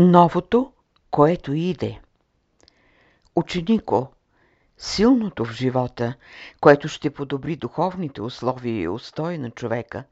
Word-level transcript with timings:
Новото, 0.00 0.72
което 1.10 1.52
иде. 1.52 2.00
Ученико, 3.36 4.12
силното 4.76 5.44
в 5.44 5.52
живота, 5.52 6.14
което 6.60 6.88
ще 6.88 7.10
подобри 7.10 7.56
духовните 7.56 8.22
условия 8.22 8.80
и 8.80 8.88
устои 8.88 9.38
на 9.38 9.50
човека, 9.50 10.04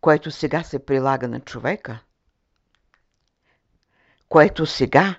което 0.00 0.30
сега 0.30 0.62
се 0.62 0.86
прилага 0.86 1.28
на 1.28 1.40
човека, 1.40 1.98
което 4.28 4.66
сега 4.66 5.14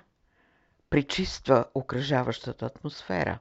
причиства 0.90 1.64
окръжаващата 1.74 2.66
атмосфера. 2.66 3.38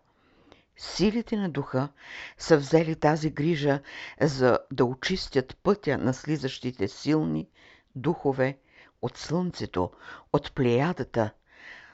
Силите 0.77 1.37
на 1.37 1.49
духа 1.49 1.89
са 2.37 2.57
взели 2.57 2.95
тази 2.95 3.29
грижа 3.29 3.81
за 4.21 4.59
да 4.71 4.85
очистят 4.85 5.57
пътя 5.63 5.97
на 5.97 6.13
слизащите 6.13 6.87
силни 6.87 7.47
духове 7.95 8.57
от 9.01 9.17
Слънцето, 9.17 9.91
от 10.33 10.53
Плеядата, 10.53 11.31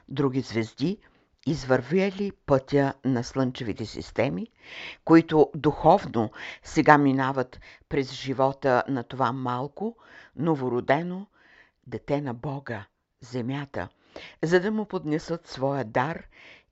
други 0.09 0.41
звезди, 0.41 0.97
извървяли 1.45 2.31
пътя 2.45 2.93
на 3.05 3.23
слънчевите 3.23 3.85
системи, 3.85 4.47
които 5.05 5.51
духовно 5.55 6.31
сега 6.63 6.97
минават 6.97 7.59
през 7.89 8.13
живота 8.13 8.83
на 8.87 9.03
това 9.03 9.31
малко, 9.31 9.97
новородено 10.35 11.27
дете 11.87 12.21
на 12.21 12.33
Бога, 12.33 12.85
Земята, 13.21 13.89
за 14.43 14.59
да 14.59 14.71
му 14.71 14.85
поднесат 14.85 15.47
своя 15.47 15.85
дар 15.85 16.23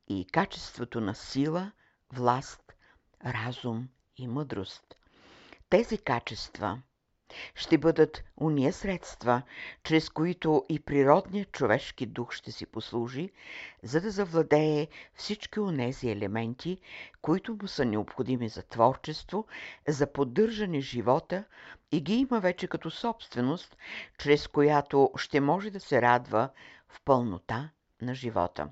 и 0.07 0.25
качеството 0.31 1.01
на 1.01 1.15
сила, 1.15 1.71
власт, 2.13 2.73
разум 3.25 3.87
и 4.17 4.27
мъдрост. 4.27 4.95
Тези 5.69 5.97
качества– 5.97 6.81
ще 7.55 7.77
бъдат 7.77 8.23
уния 8.37 8.73
средства, 8.73 9.41
чрез 9.83 10.09
които 10.09 10.65
и 10.69 10.79
природният 10.79 11.51
човешки 11.51 12.05
дух 12.05 12.31
ще 12.31 12.51
си 12.51 12.65
послужи, 12.65 13.29
за 13.83 14.01
да 14.01 14.11
завладее 14.11 14.87
всички 15.13 15.59
онези 15.59 16.09
елементи, 16.09 16.77
които 17.21 17.57
му 17.61 17.67
са 17.67 17.85
необходими 17.85 18.49
за 18.49 18.63
творчество, 18.63 19.45
за 19.87 20.13
поддържане 20.13 20.81
живота 20.81 21.43
и 21.91 22.01
ги 22.01 22.13
има 22.13 22.39
вече 22.39 22.67
като 22.67 22.91
собственост, 22.91 23.77
чрез 24.17 24.47
която 24.47 25.11
ще 25.17 25.39
може 25.41 25.69
да 25.69 25.79
се 25.79 26.01
радва 26.01 26.49
в 26.89 27.01
пълнота 27.05 27.69
на 28.01 28.15
живота. 28.15 28.69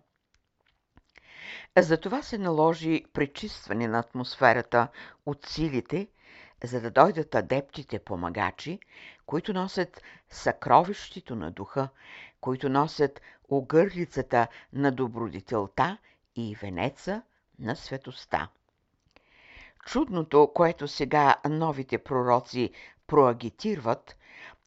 Затова 1.78 2.22
се 2.22 2.38
наложи 2.38 3.06
пречистване 3.14 3.88
на 3.88 4.00
атмосферата 4.00 4.88
от 5.26 5.46
силите– 5.46 6.08
за 6.64 6.82
да 6.82 6.92
дойдат 6.92 7.36
адептите 7.36 8.00
помагачи, 8.00 8.80
които 9.26 9.54
носят 9.54 10.02
съкровището 10.30 11.36
на 11.36 11.52
духа, 11.52 11.90
които 12.42 12.70
носят 12.70 13.22
огърлицата 13.50 14.48
на 14.74 14.92
добродетелта 14.92 15.98
и 16.36 16.56
венеца 16.56 17.22
на 17.60 17.76
светоста. 17.76 18.48
Чудното, 19.86 20.52
което 20.56 20.88
сега 20.88 21.36
новите 21.50 21.98
пророци 21.98 22.72
проагитират, 23.08 24.18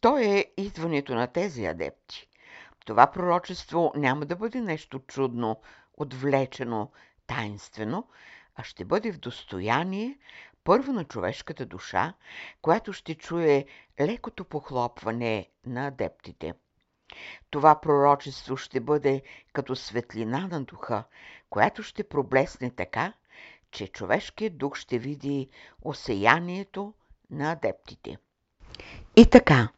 то 0.01 0.19
е 0.19 0.45
идването 0.57 1.15
на 1.15 1.27
тези 1.27 1.65
адепти. 1.65 2.29
Това 2.87 3.07
пророчество 3.07 3.93
няма 3.97 4.27
да 4.27 4.37
бъде 4.37 4.61
нещо 4.61 4.99
чудно, 4.99 5.61
отвлечено, 5.95 6.91
таинствено, 7.27 8.09
а 8.57 8.65
ще 8.65 8.85
бъде 8.85 9.13
в 9.13 9.19
достояние 9.19 10.19
първо 10.65 10.93
на 10.93 11.05
човешката 11.05 11.67
душа, 11.67 12.15
която 12.63 12.93
ще 12.93 13.15
чуе 13.15 13.65
лекото 14.01 14.45
похлопване 14.45 15.49
на 15.67 15.87
адептите. 15.87 16.55
Това 17.51 17.81
пророчество 17.81 18.57
ще 18.57 18.81
бъде 18.81 19.23
като 19.53 19.77
светлина 19.77 20.49
на 20.51 20.63
духа, 20.63 21.05
която 21.51 21.83
ще 21.83 22.09
проблесне 22.09 22.71
така, 22.71 23.13
че 23.71 23.87
човешкият 23.87 24.59
дух 24.59 24.77
ще 24.77 24.99
види 24.99 25.49
осеянието 25.83 26.95
на 27.31 27.53
адептите. 27.53 28.17
И 29.17 29.27
така, 29.27 29.69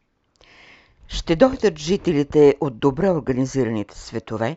ще 1.09 1.37
дойдат 1.37 1.79
жителите 1.79 2.55
от 2.61 2.79
добре 2.79 3.11
организираните 3.11 3.99
светове, 3.99 4.57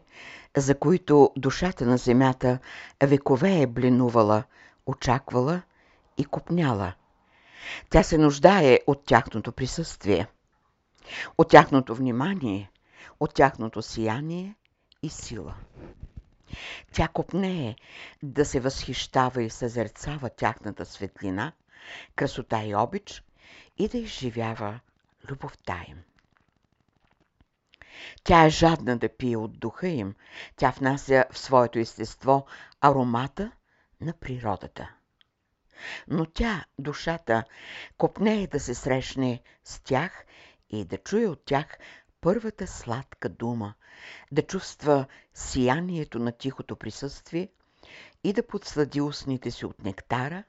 за 0.57 0.75
които 0.75 1.31
душата 1.37 1.85
на 1.85 1.97
земята 1.97 2.59
векове 3.03 3.61
е 3.61 3.67
блинувала, 3.67 4.43
очаквала 4.85 5.61
и 6.19 6.25
купняла. 6.25 6.93
Тя 7.89 8.03
се 8.03 8.17
нуждае 8.17 8.79
от 8.87 9.05
тяхното 9.05 9.51
присъствие, 9.51 10.27
от 11.37 11.49
тяхното 11.49 11.95
внимание, 11.95 12.71
от 13.19 13.33
тяхното 13.33 13.81
сияние 13.81 14.55
и 15.03 15.09
сила. 15.09 15.55
Тя 16.91 17.07
копнее 17.07 17.75
да 18.23 18.45
се 18.45 18.59
възхищава 18.59 19.43
и 19.43 19.49
съзерцава 19.49 20.29
тяхната 20.29 20.85
светлина, 20.85 21.51
красота 22.15 22.63
и 22.63 22.75
обич 22.75 23.23
и 23.77 23.87
да 23.87 23.97
изживява 23.97 24.79
любовта 25.29 25.85
им. 25.87 25.97
Тя 28.23 28.45
е 28.45 28.49
жадна 28.49 28.97
да 28.97 29.09
пие 29.09 29.37
от 29.37 29.59
духа 29.59 29.87
им, 29.87 30.15
тя 30.55 30.71
внася 30.71 31.25
в 31.31 31.37
своето 31.37 31.79
естество 31.79 32.45
аромата 32.81 33.51
на 34.01 34.13
природата 34.13 34.89
но 36.07 36.25
тя, 36.25 36.65
душата, 36.79 37.43
копнее 37.97 38.47
да 38.47 38.59
се 38.59 38.75
срещне 38.75 39.41
с 39.63 39.79
тях 39.79 40.25
и 40.69 40.85
да 40.85 40.97
чуе 40.97 41.27
от 41.27 41.45
тях 41.45 41.77
първата 42.21 42.67
сладка 42.67 43.29
дума, 43.29 43.73
да 44.31 44.41
чувства 44.41 45.05
сиянието 45.33 46.19
на 46.19 46.31
тихото 46.31 46.75
присъствие 46.75 47.49
и 48.23 48.33
да 48.33 48.47
подслади 48.47 49.01
устните 49.01 49.51
си 49.51 49.65
от 49.65 49.83
нектара, 49.83 50.43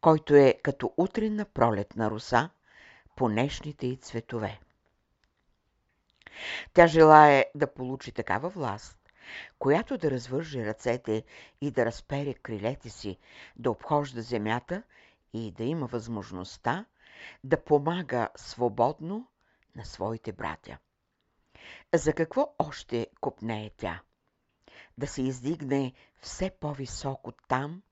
който 0.00 0.34
е 0.34 0.54
като 0.62 0.92
утринна 0.96 1.44
пролетна 1.44 2.10
роса 2.10 2.50
по 3.16 3.28
нежните 3.28 3.86
и 3.86 3.96
цветове. 3.96 4.60
Тя 6.74 6.86
желае 6.86 7.44
да 7.54 7.74
получи 7.74 8.12
такава 8.12 8.48
власт, 8.48 8.95
която 9.58 9.98
да 9.98 10.10
развърже 10.10 10.66
ръцете 10.66 11.24
и 11.60 11.70
да 11.70 11.86
разпере 11.86 12.34
крилете 12.34 12.90
си, 12.90 13.18
да 13.56 13.70
обхожда 13.70 14.22
земята 14.22 14.82
и 15.32 15.52
да 15.52 15.64
има 15.64 15.86
възможността 15.86 16.84
да 17.44 17.64
помага 17.64 18.28
свободно 18.36 19.28
на 19.76 19.84
своите 19.84 20.32
братя. 20.32 20.78
За 21.94 22.12
какво 22.12 22.54
още 22.58 23.06
копнее 23.20 23.70
тя? 23.76 24.02
Да 24.98 25.06
се 25.06 25.22
издигне 25.22 25.92
все 26.20 26.50
по-високо 26.50 27.32
там, 27.32 27.82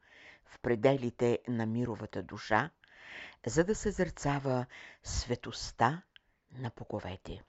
в 0.44 0.58
пределите 0.58 1.38
на 1.48 1.66
мировата 1.66 2.22
душа, 2.22 2.70
за 3.46 3.64
да 3.64 3.74
се 3.74 3.90
зърцава 3.90 4.66
светоста 5.02 6.02
на 6.52 6.70
боговете. 6.76 7.42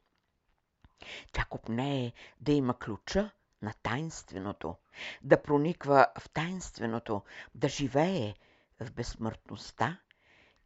Тя 1.32 1.46
копнее 1.46 2.14
да 2.42 2.52
има 2.52 2.80
ключа 2.80 3.32
на 3.66 3.74
тайнственото, 3.84 4.76
да 5.24 5.42
прониква 5.42 6.08
в 6.20 6.30
тайнственото, 6.30 7.24
да 7.56 7.70
живее 7.70 8.34
в 8.80 8.92
безсмъртността 8.92 10.00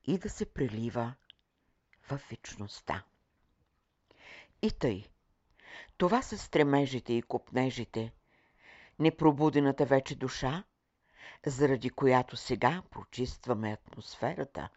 и 0.04 0.18
да 0.18 0.30
се 0.30 0.54
прелива 0.54 1.14
в 2.10 2.20
вечността. 2.30 3.04
И 4.62 4.72
тъй, 4.72 5.06
това 5.98 6.22
са 6.22 6.38
стремежите 6.38 7.14
и 7.14 7.22
купнежите, 7.22 8.14
непробудената 9.00 9.86
вече 9.86 10.16
душа, 10.16 10.64
заради 11.46 11.90
която 11.90 12.38
сега 12.38 12.84
прочистваме 12.92 13.72
атмосферата, 13.74 14.70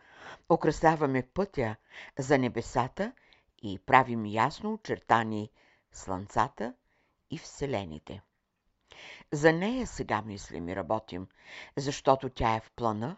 украсяваме 0.50 1.22
пътя 1.22 1.76
за 2.18 2.38
небесата 2.38 3.12
и 3.62 3.78
правим 3.78 4.26
ясно 4.26 4.72
очертани 4.72 5.50
слънцата 5.92 6.74
и 7.32 7.38
вселените. 7.38 8.22
За 9.32 9.52
нея 9.52 9.86
сега 9.86 10.22
мислим 10.22 10.68
и 10.68 10.76
работим, 10.76 11.26
защото 11.76 12.30
тя 12.30 12.54
е 12.54 12.60
в 12.60 12.70
плана 12.76 13.16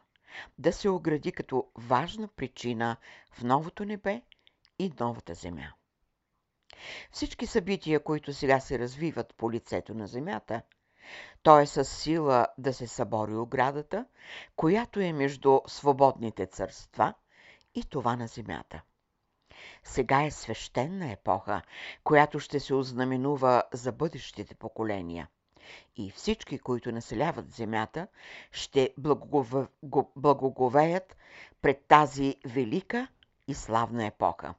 да 0.58 0.72
се 0.72 0.88
огради 0.88 1.32
като 1.32 1.66
важна 1.74 2.28
причина 2.28 2.96
в 3.32 3.42
новото 3.42 3.84
небе 3.84 4.22
и 4.78 4.92
новата 5.00 5.34
земя. 5.34 5.72
Всички 7.10 7.46
събития, 7.46 8.04
които 8.04 8.32
сега 8.32 8.60
се 8.60 8.78
развиват 8.78 9.34
по 9.36 9.52
лицето 9.52 9.94
на 9.94 10.06
земята, 10.06 10.62
то 11.42 11.58
е 11.58 11.66
с 11.66 11.84
сила 11.84 12.46
да 12.58 12.72
се 12.72 12.86
събори 12.86 13.34
оградата, 13.34 14.06
която 14.56 15.00
е 15.00 15.12
между 15.12 15.60
свободните 15.66 16.46
царства 16.46 17.14
и 17.74 17.84
това 17.84 18.16
на 18.16 18.26
земята. 18.26 18.82
Сега 19.84 20.22
е 20.22 20.30
свещена 20.30 21.12
епоха, 21.12 21.62
която 22.04 22.40
ще 22.40 22.60
се 22.60 22.74
ознаменува 22.74 23.62
за 23.72 23.92
бъдещите 23.92 24.54
поколения. 24.54 25.28
И 25.96 26.10
всички, 26.10 26.58
които 26.58 26.92
населяват 26.92 27.52
земята, 27.52 28.06
ще 28.52 28.94
благоговеят 30.16 31.16
пред 31.62 31.84
тази 31.88 32.36
велика 32.46 33.08
и 33.48 33.54
славна 33.54 34.06
епоха. 34.06 34.54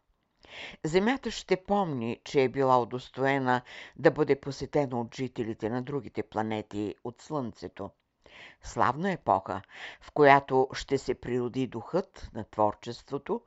Земята 0.83 1.31
ще 1.31 1.55
помни, 1.55 2.19
че 2.23 2.43
е 2.43 2.49
била 2.49 2.81
удостоена 2.81 3.61
да 3.95 4.11
бъде 4.11 4.39
посетена 4.39 5.01
от 5.01 5.15
жителите 5.15 5.69
на 5.69 5.81
другите 5.81 6.23
планети 6.23 6.95
от 7.03 7.21
Слънцето. 7.21 7.89
Славна 8.61 9.11
епоха, 9.11 9.61
в 10.01 10.11
която 10.11 10.69
ще 10.73 10.97
се 10.97 11.15
природи 11.15 11.67
духът 11.67 12.29
на 12.33 12.43
творчеството 12.43 13.41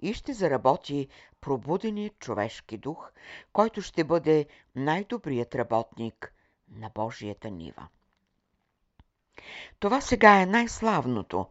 и 0.00 0.14
ще 0.14 0.32
заработи 0.32 1.08
пробуденият 1.40 2.18
човешки 2.18 2.78
дух, 2.78 3.10
който 3.52 3.82
ще 3.82 4.04
бъде 4.04 4.46
най-добрият 4.76 5.54
работник 5.54 6.34
на 6.68 6.90
Божията 6.94 7.50
нива. 7.50 7.88
Това 9.78 10.00
сега 10.00 10.40
е 10.40 10.46
най-славното, 10.46 11.46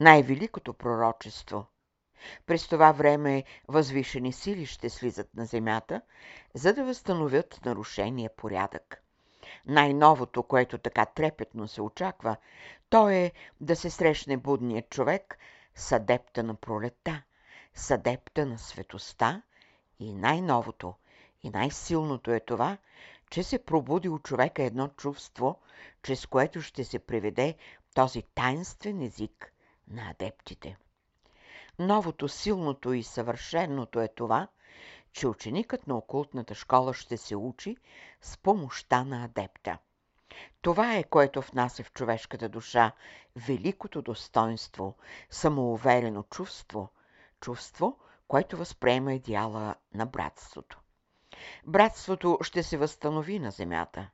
най-великото 0.00 0.74
пророчество. 0.74 1.66
През 2.46 2.68
това 2.68 2.92
време 2.92 3.44
възвишени 3.68 4.32
сили 4.32 4.66
ще 4.66 4.90
слизат 4.90 5.34
на 5.34 5.46
земята, 5.46 6.00
за 6.54 6.74
да 6.74 6.84
възстановят 6.84 7.60
нарушения 7.64 8.30
порядък. 8.36 9.03
Най-новото, 9.66 10.42
което 10.42 10.78
така 10.78 11.06
трепетно 11.06 11.68
се 11.68 11.82
очаква, 11.82 12.36
то 12.90 13.08
е 13.08 13.32
да 13.60 13.76
се 13.76 13.90
срещне 13.90 14.36
будният 14.36 14.90
човек 14.90 15.38
с 15.74 15.92
адепта 15.92 16.42
на 16.42 16.54
пролета, 16.54 17.22
с 17.74 17.90
адепта 17.90 18.46
на 18.46 18.58
светоста 18.58 19.42
и 19.98 20.14
най-новото 20.14 20.94
и 21.42 21.50
най-силното 21.50 22.30
е 22.30 22.40
това, 22.40 22.78
че 23.30 23.42
се 23.42 23.64
пробуди 23.64 24.08
у 24.08 24.18
човека 24.18 24.62
едно 24.62 24.88
чувство, 24.88 25.60
чрез 26.02 26.26
което 26.26 26.62
ще 26.62 26.84
се 26.84 26.98
приведе 26.98 27.54
този 27.94 28.22
тайнствен 28.22 29.02
език 29.02 29.52
на 29.88 30.10
адептите. 30.10 30.76
Новото, 31.78 32.28
силното 32.28 32.92
и 32.92 33.02
съвършеното 33.02 34.00
е 34.00 34.08
това, 34.08 34.48
че 35.14 35.28
ученикът 35.28 35.86
на 35.86 35.96
окултната 35.96 36.54
школа 36.54 36.94
ще 36.94 37.16
се 37.16 37.36
учи 37.36 37.76
с 38.20 38.38
помощта 38.38 39.04
на 39.04 39.24
адепта. 39.24 39.78
Това 40.62 40.96
е, 40.96 41.04
което 41.04 41.40
внася 41.40 41.84
в 41.84 41.92
човешката 41.92 42.48
душа 42.48 42.92
великото 43.36 44.02
достоинство, 44.02 44.96
самоуверено 45.30 46.22
чувство, 46.22 46.88
чувство, 47.40 47.98
което 48.28 48.56
възприема 48.56 49.14
идеала 49.14 49.74
на 49.94 50.06
братството. 50.06 50.80
Братството 51.66 52.38
ще 52.42 52.62
се 52.62 52.76
възстанови 52.76 53.38
на 53.38 53.50
земята. 53.50 54.10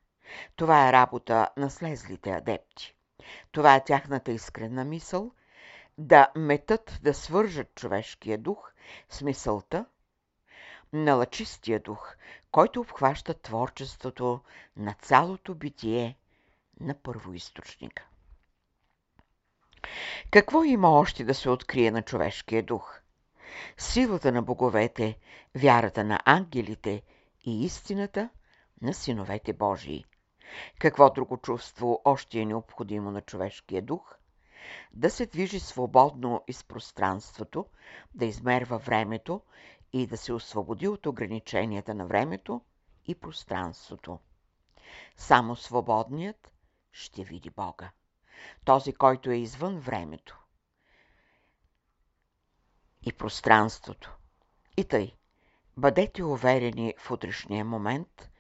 Това 0.57 0.89
е 0.89 0.93
работа 0.93 1.49
на 1.57 1.71
слезлите 1.71 2.31
адепти. 2.31 2.95
Това 3.53 3.75
е 3.75 3.85
тяхната 3.85 4.33
искрена 4.33 4.85
мисъл 4.85 5.31
да 5.99 6.29
метат 6.37 6.99
да 7.03 7.15
свържат 7.15 7.75
човешкия 7.75 8.39
дух 8.39 8.73
с 9.09 9.23
мисълта 9.23 9.85
на 10.93 11.15
лъчистия 11.15 11.81
дух, 11.81 12.17
който 12.51 12.81
обхваща 12.81 13.35
творчеството 13.35 14.41
на 14.77 14.95
цялото 14.95 15.55
битие 15.55 16.17
на 16.81 16.95
първоисточника. 16.95 18.07
Какво 20.31 20.65
има 20.65 20.91
още 20.91 21.25
да 21.25 21.35
се 21.35 21.51
открие 21.51 21.91
на 21.91 22.03
човешкия 22.03 22.63
дух? 22.63 23.01
Силата 23.79 24.33
на 24.33 24.43
боговете, 24.43 25.19
вярата 25.55 26.05
на 26.05 26.21
ангелите 26.25 27.03
и 27.45 27.65
истината 27.65 28.29
на 28.83 28.95
синовете 28.95 29.53
Божии. 29.53 30.05
Какво 30.79 31.11
друго 31.11 31.37
чувство 31.37 32.01
още 32.05 32.41
е 32.41 32.47
необходимо 32.47 33.11
на 33.11 33.21
човешкия 33.21 33.83
дух? 33.83 34.17
Да 34.93 35.11
се 35.11 35.27
движи 35.27 35.61
свободно 35.61 36.45
из 36.49 36.65
пространството, 36.65 37.67
да 38.15 38.25
измерва 38.25 38.79
времето 38.79 39.41
и 39.93 40.07
да 40.07 40.17
се 40.17 40.33
освободи 40.33 40.89
от 40.89 41.07
ограниченията 41.07 41.95
на 41.95 42.07
времето 42.07 42.61
и 43.07 43.15
пространството. 43.15 44.19
Само 45.17 45.57
свободният 45.57 46.53
ще 46.93 47.25
види 47.25 47.51
Бога. 47.51 47.91
Този, 48.65 48.93
който 48.93 49.31
е 49.31 49.37
извън 49.37 49.79
времето 49.79 50.39
и 53.03 53.13
пространството. 53.13 54.17
И 54.77 54.85
тъй, 54.85 55.13
бъдете 55.77 56.25
уверени 56.25 56.95
в 56.99 57.11
утрешния 57.11 57.65
момент, 57.65 58.31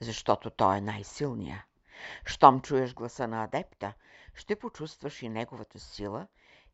защото 0.00 0.50
той 0.50 0.76
е 0.76 0.80
най-силния. 0.80 1.66
Щом 2.26 2.60
чуеш 2.60 2.94
гласа 2.94 3.28
на 3.28 3.44
адепта, 3.44 3.94
ще 4.34 4.58
почувстваш 4.58 5.22
и 5.22 5.28
неговата 5.28 5.78
сила 5.78 6.26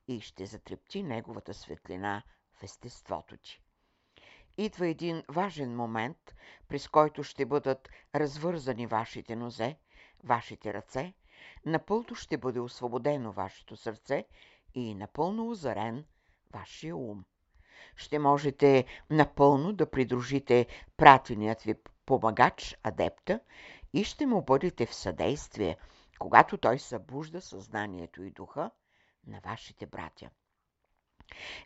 и 0.08 0.20
ще 0.20 0.46
затрепти 0.46 1.02
неговата 1.02 1.54
светлина 1.54 2.22
в 2.54 2.62
естеството 2.62 3.36
ти 3.36 3.62
идва 4.58 4.86
един 4.88 5.22
важен 5.28 5.76
момент, 5.76 6.34
през 6.68 6.88
който 6.88 7.22
ще 7.22 7.46
бъдат 7.46 7.88
развързани 8.14 8.86
вашите 8.86 9.36
нозе, 9.36 9.76
вашите 10.24 10.74
ръце, 10.74 11.12
напълно 11.66 12.14
ще 12.14 12.36
бъде 12.36 12.60
освободено 12.60 13.32
вашето 13.32 13.76
сърце 13.76 14.24
и 14.74 14.94
напълно 14.94 15.50
озарен 15.50 16.04
вашия 16.52 16.96
ум. 16.96 17.24
Ще 17.96 18.18
можете 18.18 18.84
напълно 19.10 19.72
да 19.72 19.90
придружите 19.90 20.66
пратеният 20.96 21.62
ви 21.62 21.74
помагач, 22.06 22.76
адепта, 22.82 23.40
и 23.92 24.04
ще 24.04 24.26
му 24.26 24.42
бъдете 24.42 24.86
в 24.86 24.94
съдействие, 24.94 25.76
когато 26.18 26.58
той 26.58 26.78
събужда 26.78 27.40
съзнанието 27.40 28.22
и 28.22 28.30
духа 28.30 28.70
на 29.26 29.40
вашите 29.40 29.86
братя. 29.86 30.30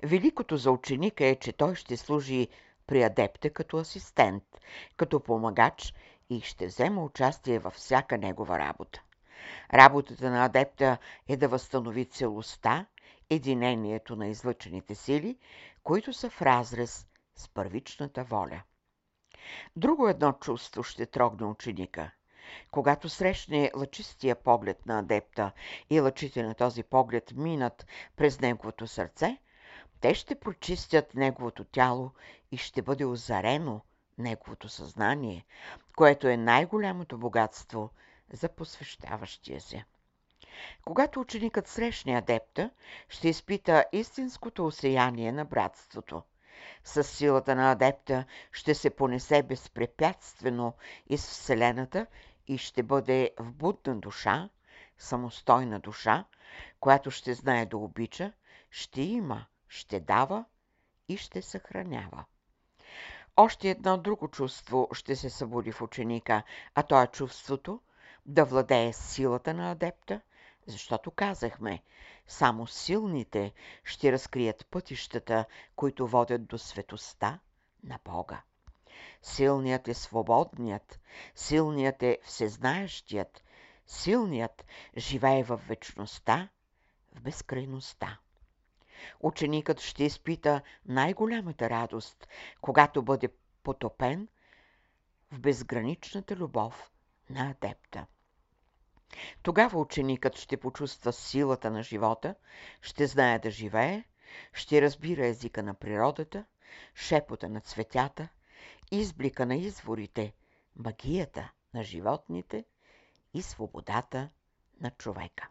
Великото 0.03 0.57
за 0.57 0.71
ученика 0.71 1.27
е, 1.27 1.37
че 1.37 1.53
той 1.53 1.75
ще 1.75 1.97
служи 1.97 2.49
при 2.91 3.03
адепта 3.03 3.51
като 3.51 3.77
асистент, 3.77 4.45
като 4.97 5.21
помагач 5.21 5.95
и 6.31 6.41
ще 6.41 6.67
взема 6.67 7.05
участие 7.05 7.59
във 7.59 7.75
всяка 7.75 8.19
негова 8.19 8.59
работа. 8.59 9.03
Работата 9.75 10.31
на 10.31 10.45
адепта 10.45 10.99
е 11.29 11.37
да 11.37 11.49
възстанови 11.49 12.05
целостта, 12.05 12.87
единението 13.31 14.17
на 14.17 14.29
излъчените 14.29 14.95
сили, 14.95 15.39
които 15.83 16.13
са 16.13 16.31
в 16.31 16.43
разрез 16.43 17.07
с 17.37 17.49
първичната 17.49 18.25
воля. 18.25 18.63
Друго 19.77 20.09
едно 20.09 20.33
чувство 20.33 20.83
ще 20.83 21.07
трогне 21.07 21.47
ученика. 21.47 22.11
Когато 22.71 23.09
срещне 23.09 23.71
лъчистия 23.77 24.37
поглед 24.37 24.87
на 24.87 24.99
адепта 24.99 25.53
и 25.91 26.01
лъчите 26.01 26.43
на 26.43 26.55
този 26.55 26.83
поглед 26.83 27.33
минат 27.37 27.87
през 28.17 28.41
неговото 28.41 28.87
сърце– 28.87 29.39
те 30.01 30.15
ще 30.15 30.35
прочистят 30.35 31.15
неговото 31.15 31.65
тяло 31.65 32.11
и 32.53 32.57
ще 32.57 32.83
бъде 32.83 33.05
озарено 33.05 33.81
неговото 34.19 34.69
съзнание, 34.69 35.45
което 35.97 36.29
е 36.29 36.37
най-голямото 36.37 37.19
богатство 37.19 37.91
за 38.33 38.49
посвещаващия 38.49 39.61
се. 39.61 39.85
Когато 40.85 41.21
ученикът 41.21 41.69
срещне 41.69 42.19
адепта, 42.19 42.71
ще 43.09 43.29
изпита 43.29 43.85
истинското 43.93 44.67
осеяние 44.67 45.33
на 45.33 45.45
братството. 45.45 46.23
С 46.85 47.05
силата 47.05 47.55
на 47.55 47.73
адепта 47.73 48.25
ще 48.53 48.75
се 48.75 48.91
понесе 48.91 49.43
безпрепятствено 49.43 50.75
из 51.07 51.27
Вселената 51.27 52.07
и 52.47 52.59
ще 52.59 52.83
бъде 52.83 53.31
в 53.39 53.53
будна 53.53 53.97
душа, 53.97 54.49
самостойна 54.99 55.81
душа, 55.81 56.25
която 56.81 57.11
ще 57.11 57.35
знае 57.35 57.67
да 57.67 57.77
обича, 57.77 58.33
ще 58.71 59.03
има 59.03 59.47
ще 59.71 60.01
дава 60.01 60.45
и 61.09 61.17
ще 61.17 61.43
съхранява. 61.43 62.25
Още 63.37 63.71
едно 63.71 63.99
друго 63.99 64.29
чувство 64.29 64.89
ще 64.93 65.17
се 65.17 65.31
събуди 65.31 65.73
в 65.73 65.83
ученика, 65.83 66.43
а 66.75 66.83
то 66.83 67.03
е 67.03 67.07
чувството 67.07 67.81
да 68.27 68.45
владее 68.45 68.93
силата 68.93 69.55
на 69.55 69.71
адепта, 69.71 70.21
защото 70.67 71.11
казахме, 71.11 71.83
само 72.27 72.67
силните 72.67 73.53
ще 73.85 74.13
разкрият 74.13 74.67
пътищата, 74.71 75.45
които 75.77 76.07
водят 76.07 76.47
до 76.47 76.59
светоста 76.59 77.39
на 77.85 77.99
Бога. 78.05 78.43
Силният 79.23 79.89
е 79.89 79.95
свободният, 79.95 81.01
силният 81.35 82.03
е 82.03 82.19
всезнаещият, 82.25 83.45
силният 83.87 84.65
живее 84.97 85.43
в 85.43 85.61
вечността, 85.69 86.49
в 87.13 87.21
безкрайността. 87.21 88.19
Ученикът 89.21 89.81
ще 89.81 90.05
изпита 90.05 90.63
най-голямата 90.87 91.71
радост, 91.71 92.29
когато 92.61 93.03
бъде 93.03 93.29
потопен 93.63 94.29
в 95.33 95.41
безграничната 95.41 96.37
любов 96.37 96.91
на 97.31 97.51
адепта. 97.51 98.07
Тогава 99.43 99.81
ученикът 99.81 100.39
ще 100.39 100.57
почувства 100.57 101.13
силата 101.13 101.71
на 101.71 101.83
живота, 101.83 102.35
ще 102.83 103.07
знае 103.07 103.39
да 103.39 103.51
живее, 103.51 104.05
ще 104.53 104.83
разбира 104.83 105.27
езика 105.27 105.63
на 105.63 105.75
природата, 105.75 106.45
шепота 106.95 107.49
на 107.49 107.61
цветята, 107.61 108.29
изблика 108.91 109.47
на 109.47 109.57
изворите, 109.57 110.35
магията 110.77 111.53
на 111.75 111.83
животните 111.83 112.65
и 113.35 113.43
свободата 113.43 114.29
на 114.81 114.91
човека. 114.91 115.49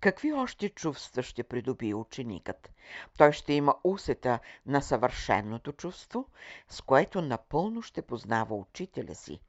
Какви 0.00 0.32
още 0.32 0.68
чувства 0.68 1.22
ще 1.22 1.42
придобие 1.42 1.94
ученикът? 1.94 2.70
Той 3.18 3.32
ще 3.32 3.52
има 3.52 3.74
усета 3.84 4.38
на 4.66 4.82
съвършеното 4.82 5.72
чувство, 5.72 6.28
с 6.68 6.80
което 6.80 7.22
напълно 7.22 7.82
ще 7.82 8.02
познава 8.02 8.54
учителя 8.54 9.14
си. 9.14 9.40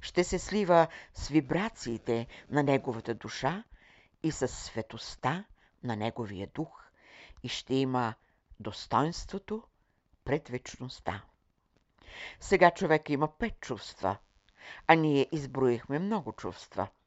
Ще 0.00 0.24
се 0.24 0.38
слива 0.38 0.86
с 1.14 1.28
вибрациите 1.28 2.26
на 2.50 2.62
неговата 2.62 3.14
душа 3.14 3.64
и 4.22 4.32
с 4.32 4.48
светостта 4.48 5.44
на 5.82 5.96
неговия 5.96 6.46
дух 6.54 6.84
и 7.42 7.48
ще 7.48 7.74
има 7.74 8.14
достоинството 8.60 9.62
пред 10.24 10.48
вечността. 10.48 11.22
Сега 12.40 12.70
човек 12.70 13.10
има 13.10 13.38
пет 13.38 13.60
чувства, 13.60 14.16
а 14.86 14.94
ние 14.94 15.28
изброихме 15.32 15.98
много 15.98 16.32
чувства– 16.32 16.88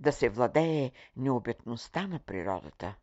да 0.00 0.12
се 0.12 0.28
владее 0.28 0.92
необятността 1.16 2.06
на 2.06 2.18
природата, 2.18 2.94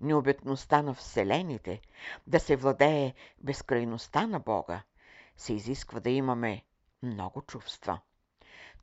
необятността 0.00 0.82
на 0.82 0.94
вселените, 0.94 1.80
да 2.26 2.40
се 2.40 2.56
владее 2.56 3.14
безкрайността 3.38 4.26
на 4.26 4.40
Бога, 4.40 4.82
се 5.36 5.52
изисква 5.52 6.00
да 6.00 6.10
имаме 6.10 6.62
много 7.02 7.42
чувства. 7.42 8.00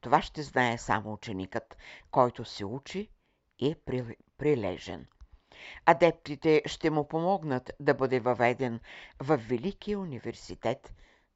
Това 0.02 0.22
ще 0.22 0.44
знае 0.44 0.78
само 0.78 1.14
ученикът, 1.14 1.78
който 2.12 2.46
се 2.46 2.66
учи 2.66 3.10
и 3.60 3.72
е 3.72 3.76
прилежен. 4.38 5.08
Адептите 5.86 6.62
ще 6.66 6.90
му 6.90 7.08
помогнат 7.08 7.72
да 7.80 7.94
бъде 7.94 8.20
въведен 8.20 8.80
в 9.20 9.38
Великия 9.38 10.00
университет 10.00 10.94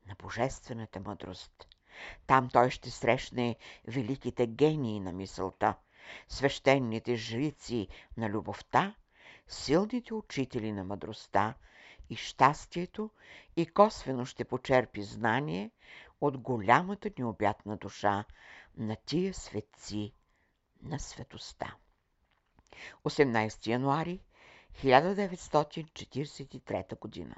на 0.08 0.16
Божествената 0.16 1.00
мъдрост. 1.00 1.68
Там 2.28 2.50
той 2.54 2.70
ще 2.70 2.92
срещне 2.92 3.56
великите 3.88 4.48
гении 4.48 5.00
на 5.00 5.12
мисълта, 5.12 5.76
свещените 6.28 7.16
жрици 7.16 7.88
на 8.18 8.30
любовта, 8.30 8.96
силните 9.48 10.14
учители 10.14 10.72
на 10.72 10.84
мъдростта 10.84 11.54
и 12.10 12.16
щастието 12.16 13.10
и 13.56 13.66
косвено 13.66 14.26
ще 14.26 14.46
почерпи 14.46 15.04
знание 15.04 15.72
от 16.22 16.38
голямата 16.38 17.10
необятна 17.20 17.78
душа 17.78 18.26
на 18.78 18.96
тия 18.96 19.34
светци 19.34 20.14
на 20.82 21.00
светостта. 21.00 21.76
18 23.04 23.68
януари 23.68 24.20
1943 24.84 27.00
година 27.00 27.36